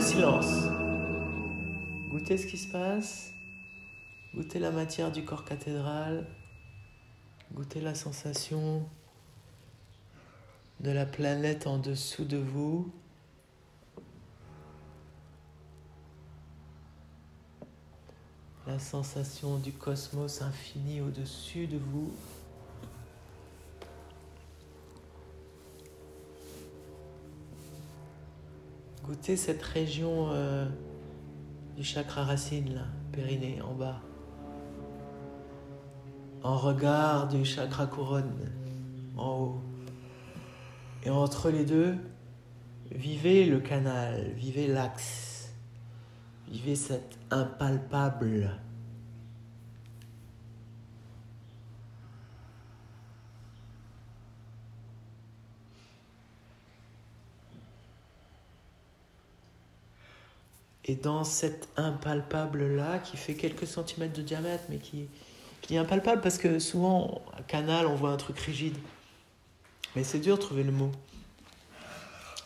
[0.01, 0.63] Le silence.
[2.09, 3.31] Goûtez ce qui se passe.
[4.33, 6.25] Goûtez la matière du corps cathédral.
[7.53, 8.83] Goûtez la sensation
[10.79, 12.91] de la planète en dessous de vous.
[18.65, 22.11] La sensation du cosmos infini au-dessus de vous.
[29.11, 30.65] Goûtez cette région euh,
[31.75, 33.99] du chakra racine, là, périnée, en bas.
[36.43, 38.49] En regard du chakra couronne,
[39.17, 39.61] en haut.
[41.03, 41.97] Et entre les deux,
[42.89, 45.51] vivez le canal, vivez l'axe,
[46.47, 48.61] vivez cet impalpable
[60.85, 65.07] Et dans cet impalpable-là, qui fait quelques centimètres de diamètre, mais qui,
[65.69, 68.75] est impalpable, parce que souvent, à canal, on voit un truc rigide.
[69.95, 70.91] Mais c'est dur de trouver le mot.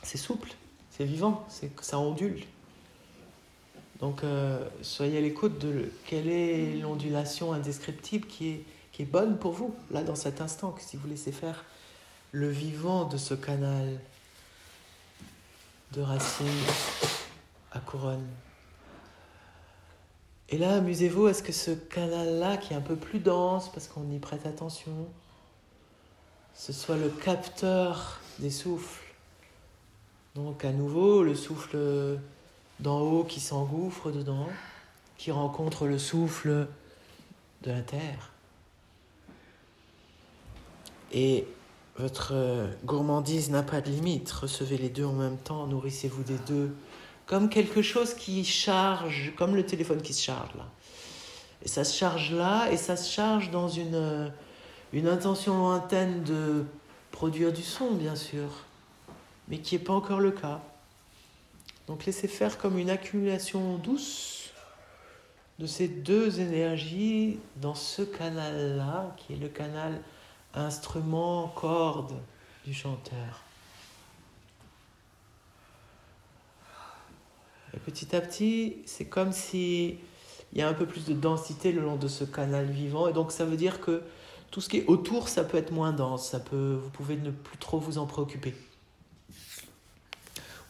[0.03, 0.51] C'est souple,
[0.91, 2.43] c'est vivant, c'est ça ondule.
[3.99, 9.37] Donc, euh, soyez à l'écoute de quelle est l'ondulation indescriptible qui est, qui est bonne
[9.37, 11.63] pour vous, là, dans cet instant, que si vous laissez faire
[12.31, 13.97] le vivant de ce canal
[15.93, 16.45] de racines
[17.75, 18.25] à couronne.
[20.49, 24.09] Et là, amusez-vous, est-ce que ce canal-là, qui est un peu plus dense, parce qu'on
[24.11, 25.07] y prête attention,
[26.53, 29.03] ce soit le capteur des souffles?
[30.35, 32.19] Donc à nouveau, le souffle
[32.79, 34.47] d'en haut qui s'engouffre dedans,
[35.17, 36.67] qui rencontre le souffle
[37.63, 38.31] de la terre.
[41.11, 41.47] Et
[41.97, 42.33] votre
[42.83, 44.29] gourmandise n'a pas de limite.
[44.29, 46.75] Recevez les deux en même temps, nourrissez-vous des deux.
[47.25, 50.65] Comme quelque chose qui charge, comme le téléphone qui se charge là.
[51.63, 54.31] Et ça se charge là, et ça se charge dans une,
[54.93, 56.65] une intention lointaine de
[57.11, 58.49] produire du son, bien sûr,
[59.47, 60.61] mais qui n'est pas encore le cas.
[61.87, 64.51] Donc laissez faire comme une accumulation douce
[65.59, 70.01] de ces deux énergies dans ce canal-là, qui est le canal
[70.53, 72.13] instrument, corde
[72.65, 73.44] du chanteur.
[77.75, 79.97] Et petit à petit, c'est comme si
[80.53, 83.13] il y a un peu plus de densité le long de ce canal vivant, et
[83.13, 84.01] donc ça veut dire que
[84.51, 87.31] tout ce qui est autour, ça peut être moins dense, ça peut, vous pouvez ne
[87.31, 88.53] plus trop vous en préoccuper.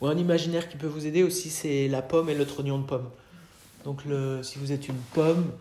[0.02, 2.84] Ou un imaginaire qui peut vous aider aussi, c'est la pomme et le trognon de
[2.84, 3.10] pomme.
[3.84, 4.02] Donc
[4.42, 5.52] si vous êtes une pomme,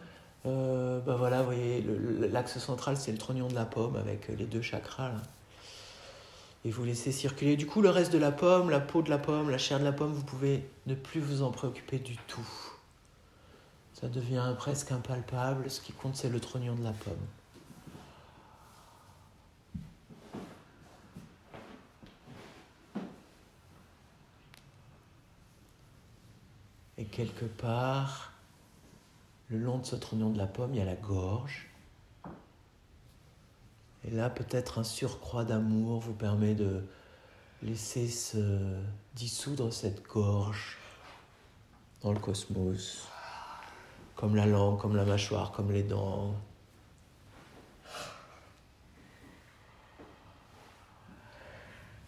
[0.47, 1.45] euh, ben voilà,
[2.31, 5.13] l'axe central, c'est le trognon de la pomme avec les deux chakras.
[6.65, 7.57] Et vous laissez circuler.
[7.57, 9.85] Du coup, le reste de la pomme, la peau de la pomme, la chair de
[9.85, 12.49] la pomme, vous pouvez ne plus vous en préoccuper du tout.
[13.93, 15.71] Ça devient presque impalpable.
[15.71, 17.15] Ce qui compte, c'est le trognon de la pomme.
[26.97, 28.33] Et quelque part,
[29.49, 31.74] le long de ce trognon de la pomme, il y a la gorge.
[34.07, 36.83] Et là, peut-être un surcroît d'amour vous permet de
[37.63, 38.77] laisser se
[39.15, 40.79] dissoudre cette gorge
[42.03, 43.09] dans le cosmos,
[44.17, 46.35] comme la langue, comme la mâchoire, comme les dents,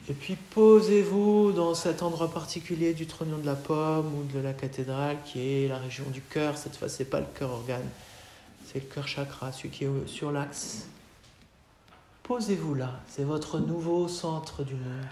[0.09, 4.53] Et puis posez-vous dans cet endroit particulier du trognon de la pomme ou de la
[4.53, 6.57] cathédrale qui est la région du cœur.
[6.57, 7.89] Cette fois, ce n'est pas le cœur organe,
[8.67, 10.87] c'est le cœur chakra, celui qui est sur l'axe.
[12.27, 15.07] Posez-vous là, c'est votre nouveau centre du monde.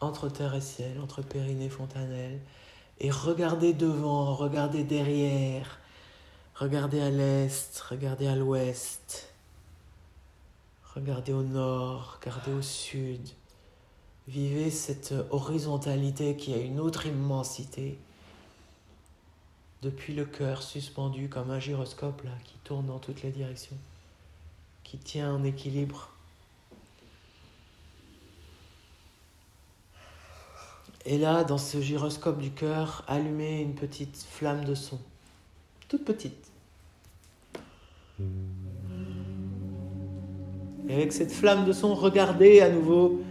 [0.00, 2.40] Entre terre et ciel, entre Périnée et Fontanelle.
[2.98, 5.78] Et regardez devant, regardez derrière,
[6.56, 9.32] regardez à l'est, regardez à l'ouest.
[10.96, 13.28] Regardez au nord, regardez au sud.
[14.26, 18.00] Vivez cette horizontalité qui a une autre immensité.
[19.82, 23.76] Depuis le cœur suspendu comme un gyroscope là, qui tourne dans toutes les directions,
[24.84, 26.10] qui tient en équilibre.
[31.06, 35.00] Et là, dans ce gyroscope du cœur, allumez une petite flamme de son,
[35.88, 36.50] toute petite.
[40.88, 43.22] Et avec cette flamme de son, regardez à nouveau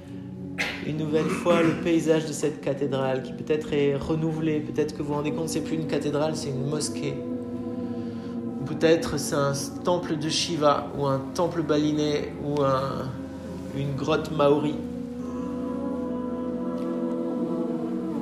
[0.90, 4.60] une nouvelle fois le paysage de cette cathédrale qui peut-être est renouvelé.
[4.60, 7.14] Peut-être que vous vous rendez compte, c'est plus une cathédrale, c'est une mosquée.
[8.66, 13.08] Peut-être c'est un temple de Shiva ou un temple balinais ou un,
[13.78, 14.76] une grotte maori.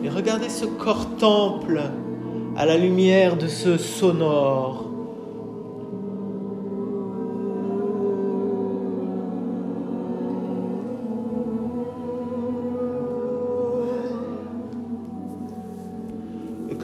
[0.03, 1.82] Et regardez ce corps temple
[2.57, 4.87] à la lumière de ce sonore.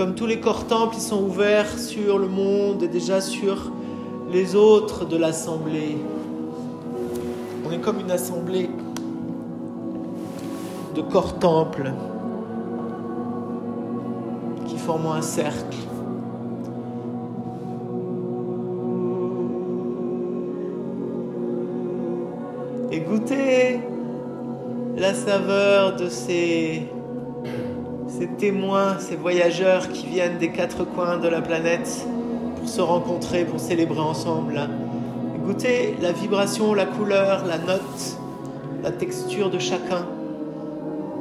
[0.04, 3.72] Comme tous les corps temples, ils sont ouverts sur le monde et déjà sur
[4.30, 5.98] les autres de l'assemblée.
[7.66, 8.70] On est comme une assemblée
[10.94, 11.94] de corps temples
[14.66, 15.78] qui forment un cercle.
[22.92, 23.80] Et goûtez
[24.98, 26.90] la saveur de ces
[28.44, 32.06] témoins, ces voyageurs qui viennent des quatre coins de la planète
[32.58, 34.60] pour se rencontrer, pour célébrer ensemble.
[35.46, 38.20] Goûtez la vibration, la couleur, la note,
[38.84, 40.06] la texture de chacun.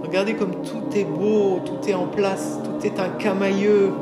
[0.03, 3.93] Regardez comme tout est beau, tout est en place, tout est un camailleux,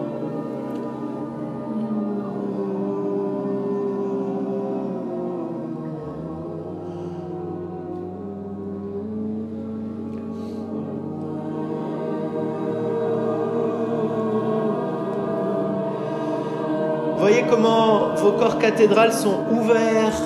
[18.21, 20.21] vos corps cathédrales sont ouverts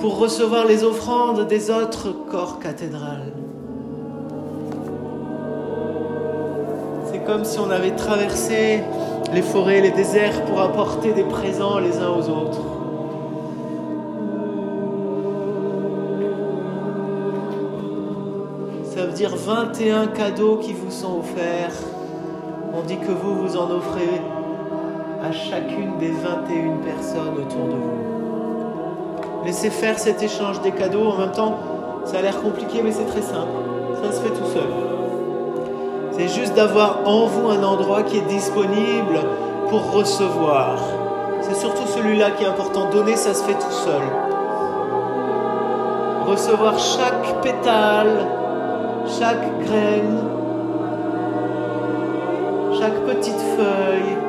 [0.00, 3.32] pour recevoir les offrandes des autres corps cathédrales.
[7.10, 8.82] C'est comme si on avait traversé
[9.32, 12.60] les forêts, les déserts pour apporter des présents les uns aux autres.
[18.94, 21.72] Ça veut dire 21 cadeaux qui vous sont offerts.
[22.74, 24.20] On dit que vous vous en offrez
[25.22, 29.44] à chacune des 21 personnes autour de vous.
[29.44, 31.06] Laissez faire cet échange des cadeaux.
[31.06, 31.58] En même temps,
[32.04, 33.50] ça a l'air compliqué, mais c'est très simple.
[34.02, 34.68] Ça se fait tout seul.
[36.12, 39.20] C'est juste d'avoir en vous un endroit qui est disponible
[39.68, 40.78] pour recevoir.
[41.40, 42.90] C'est surtout celui-là qui est important.
[42.90, 44.02] Donner, ça se fait tout seul.
[46.26, 48.26] Recevoir chaque pétale,
[49.06, 50.18] chaque graine,
[52.78, 54.21] chaque petite feuille.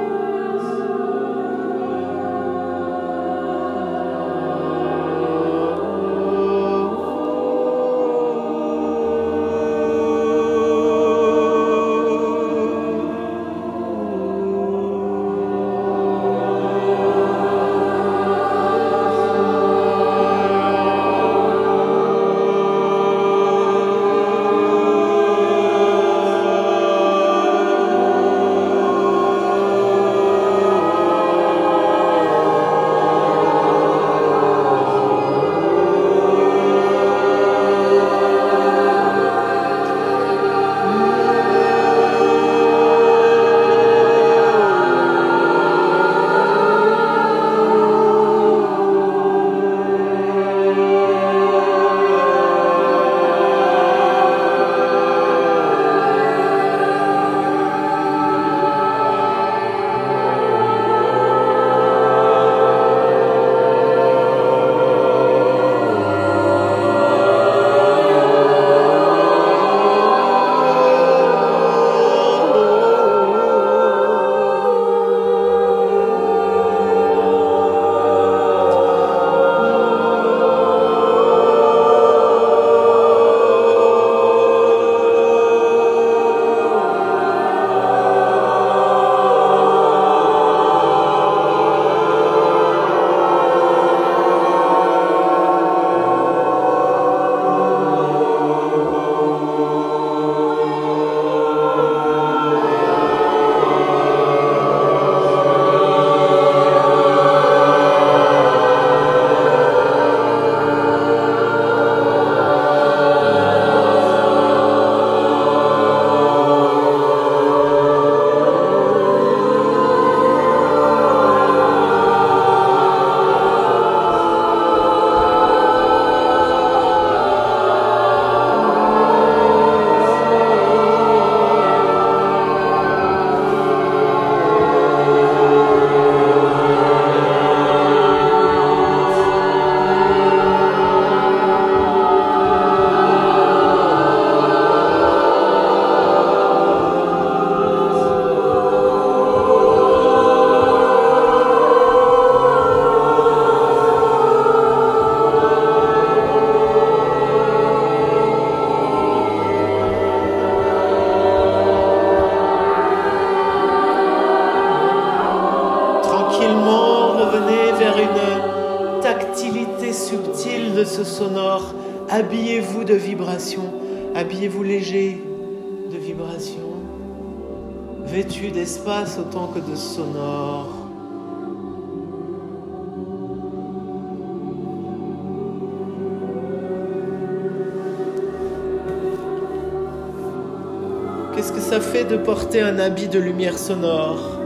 [191.35, 194.39] Qu'est-ce que ça fait de porter un habit de lumière sonore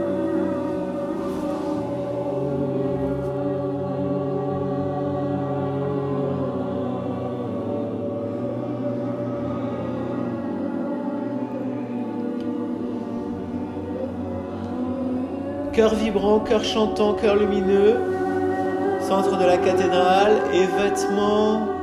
[15.78, 17.94] cœur vibrant, cœur chantant, cœur lumineux,
[19.00, 21.77] centre de la cathédrale et vêtements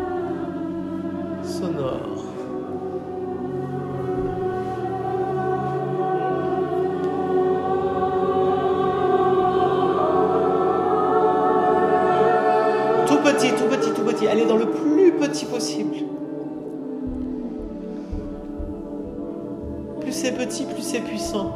[20.25, 21.51] c'est petit, plus c'est puissant.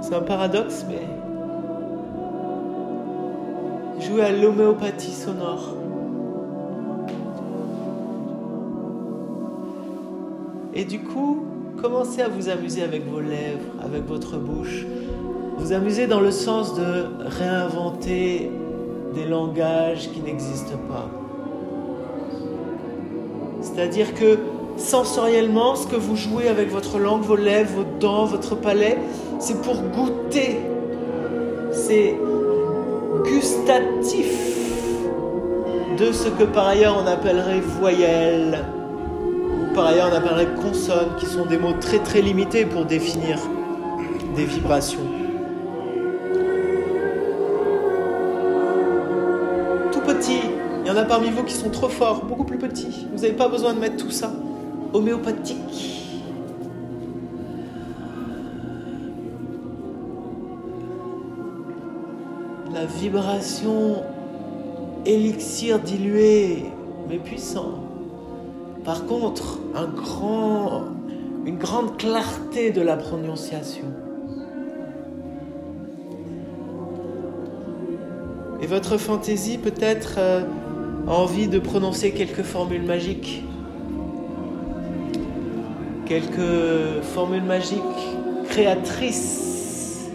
[0.00, 1.02] C'est un paradoxe, mais
[4.00, 5.74] jouer à l'homéopathie sonore.
[10.74, 11.42] Et du coup,
[11.82, 14.86] commencez à vous amuser avec vos lèvres, avec votre bouche.
[15.58, 18.48] Vous amuser dans le sens de réinventer
[19.12, 21.10] des langages qui n'existent pas.
[23.60, 24.38] C'est-à-dire que
[24.76, 28.98] sensoriellement, ce que vous jouez avec votre langue, vos lèvres, vos dents, votre palais,
[29.38, 30.60] c'est pour goûter.
[31.72, 32.16] C'est
[33.24, 34.56] gustatif
[35.98, 38.64] de ce que par ailleurs on appellerait voyelle,
[39.50, 43.38] ou par ailleurs on appellerait consonne, qui sont des mots très très limités pour définir
[44.34, 45.00] des vibrations.
[49.92, 50.40] Tout petit,
[50.84, 53.06] il y en a parmi vous qui sont trop forts, beaucoup plus petits.
[53.12, 54.32] Vous n'avez pas besoin de mettre tout ça.
[54.96, 56.14] Homéopathique.
[62.72, 64.02] La vibration
[65.04, 66.64] élixir dilué,
[67.10, 67.74] mais puissant.
[68.86, 70.84] Par contre, un grand,
[71.44, 73.92] une grande clarté de la prononciation.
[78.62, 80.40] Et votre fantaisie peut-être euh,
[81.06, 83.45] a envie de prononcer quelques formules magiques?
[86.06, 87.82] Quelques formules magiques
[88.48, 90.08] créatrices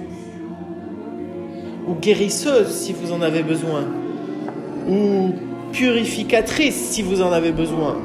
[1.85, 3.83] ou guérisseuses si vous en avez besoin
[4.87, 5.33] ou
[5.73, 7.97] purificatrice si vous en avez besoin.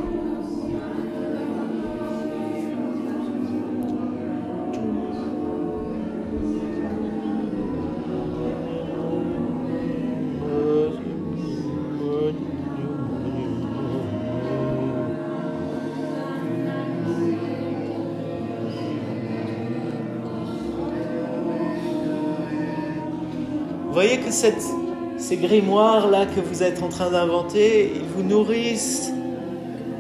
[25.16, 29.11] Ces grimoires-là que vous êtes en train d'inventer, ils vous nourrissent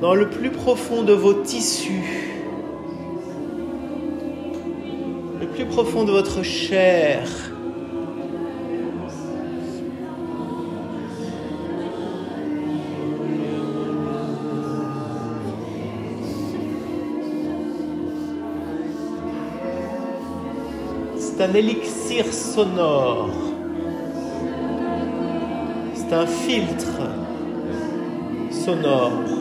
[0.02, 2.34] dans le plus profond de vos tissus,
[5.40, 7.26] le plus profond de votre chair.
[21.18, 23.55] C'est un élixir sonore
[26.08, 27.00] c'est un filtre
[28.50, 29.35] sonore.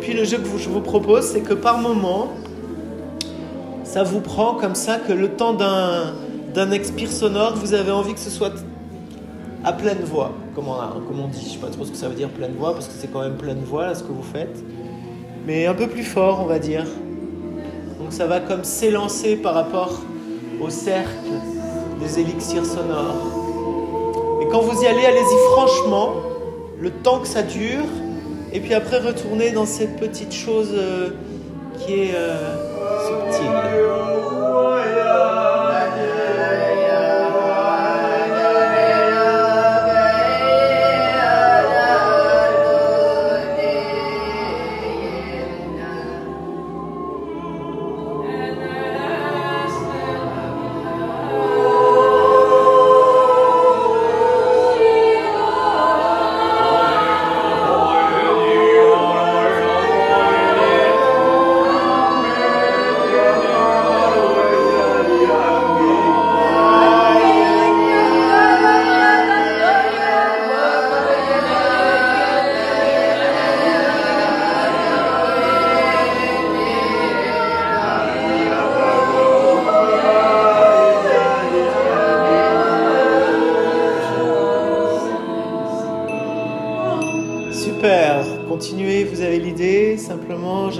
[0.00, 2.28] Puis le jeu que je vous propose, c'est que par moment,
[3.84, 8.20] ça vous prend comme ça que le temps d'un expire sonore, vous avez envie que
[8.20, 8.52] ce soit
[9.64, 11.40] à pleine voix, comme on, comme on dit.
[11.40, 13.08] Je ne sais pas trop ce que ça veut dire pleine voix, parce que c'est
[13.08, 14.62] quand même pleine voix là, ce que vous faites.
[15.46, 16.84] Mais un peu plus fort, on va dire.
[18.00, 20.00] Donc ça va comme s'élancer par rapport
[20.60, 21.10] au cercle
[22.00, 23.38] des élixirs sonores.
[24.40, 26.12] Et quand vous y allez, allez-y franchement,
[26.78, 27.84] le temps que ça dure,
[28.52, 31.10] et puis après retourner dans cette petite chose euh,
[31.78, 32.56] qui est euh,
[33.06, 33.99] subtile.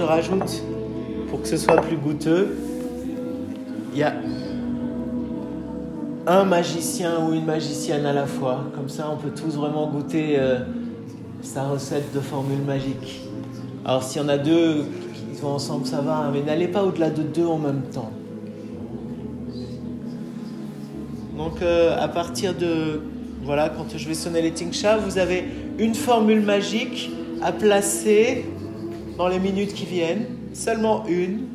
[0.01, 0.63] Rajoute,
[1.29, 2.57] pour que ce soit plus goûteux,
[3.93, 4.13] il y a
[6.27, 8.65] un magicien ou une magicienne à la fois.
[8.75, 10.59] Comme ça, on peut tous vraiment goûter euh,
[11.41, 13.21] sa recette de formule magique.
[13.85, 17.09] Alors, s'il y en a deux qui sont ensemble, ça va, mais n'allez pas au-delà
[17.09, 18.11] de deux en même temps.
[21.37, 23.01] Donc, euh, à partir de
[23.43, 25.43] voilà, quand je vais sonner les tingsha, vous avez
[25.79, 27.09] une formule magique
[27.41, 28.45] à placer
[29.17, 30.25] dans les minutes qui viennent.
[30.53, 31.47] seulement une.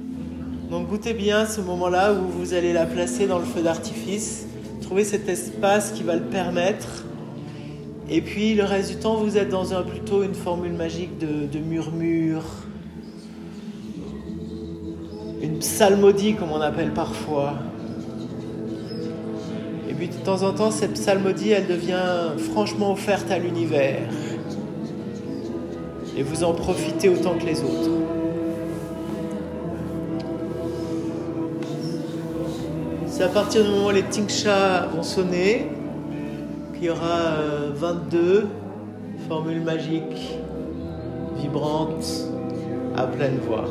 [0.70, 4.46] Donc goûtez bien ce moment-là où vous allez la placer dans le feu d'artifice.
[4.80, 7.04] Trouvez cet espace qui va le permettre.
[8.08, 11.46] Et puis le reste du temps, vous êtes dans un, plutôt une formule magique de,
[11.46, 12.44] de murmure,
[15.42, 17.54] une psalmodie comme on appelle parfois.
[19.88, 24.08] Et puis de temps en temps, cette psalmodie, elle devient franchement offerte à l'univers.
[26.16, 27.90] Et vous en profitez autant que les autres.
[33.06, 35.68] C'est à partir du moment où les tingsha vont sonner
[36.74, 37.36] qu'il y aura
[37.74, 38.44] 22 euh,
[39.28, 40.38] formules magiques
[41.38, 42.30] vibrantes
[42.96, 43.64] à pleine voix.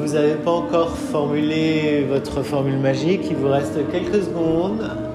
[0.00, 5.09] Vous n'avez pas encore formulé votre formule magique, il vous reste quelques secondes.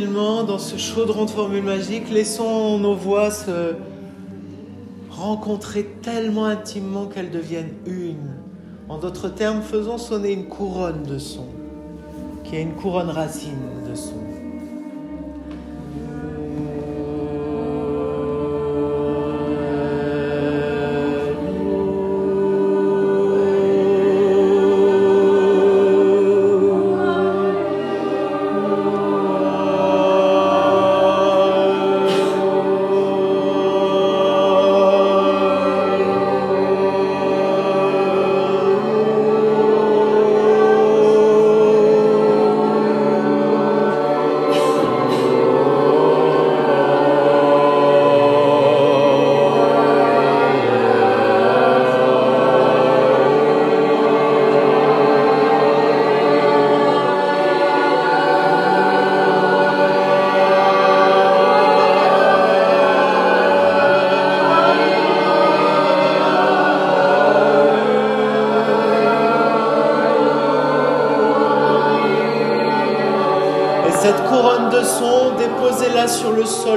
[0.00, 3.74] Dans ce chaudron de formule magique, laissons nos voix se
[5.10, 8.38] rencontrer tellement intimement qu'elles deviennent une.
[8.88, 11.44] En d'autres termes, faisons sonner une couronne de son,
[12.42, 14.31] qui est une couronne racine de son.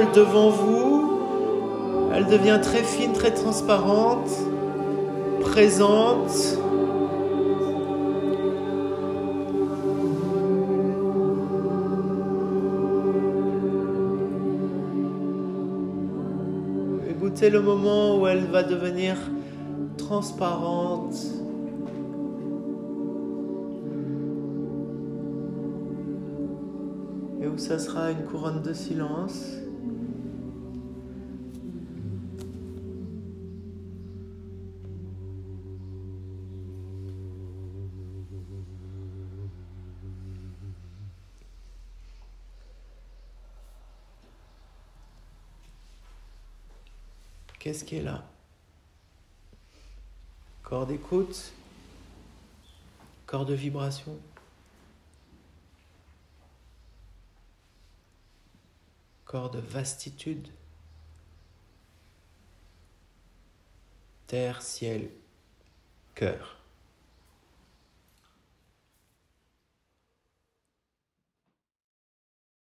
[0.04, 1.20] Devant vous.
[2.14, 4.30] Elle devient très fine, très transparente,
[5.40, 6.58] présente.
[17.08, 19.16] Écoutez le moment où elle va devenir
[19.96, 21.14] transparente.
[27.42, 29.65] et où ça sera une couronne de silence.
[47.58, 48.24] Qu'est-ce qui est là?
[50.62, 51.52] Corps d'écoute?
[53.26, 54.16] Corps de vibration?
[59.24, 60.48] Corps de vastitude,
[64.28, 65.10] terre, ciel,
[66.14, 66.55] cœur.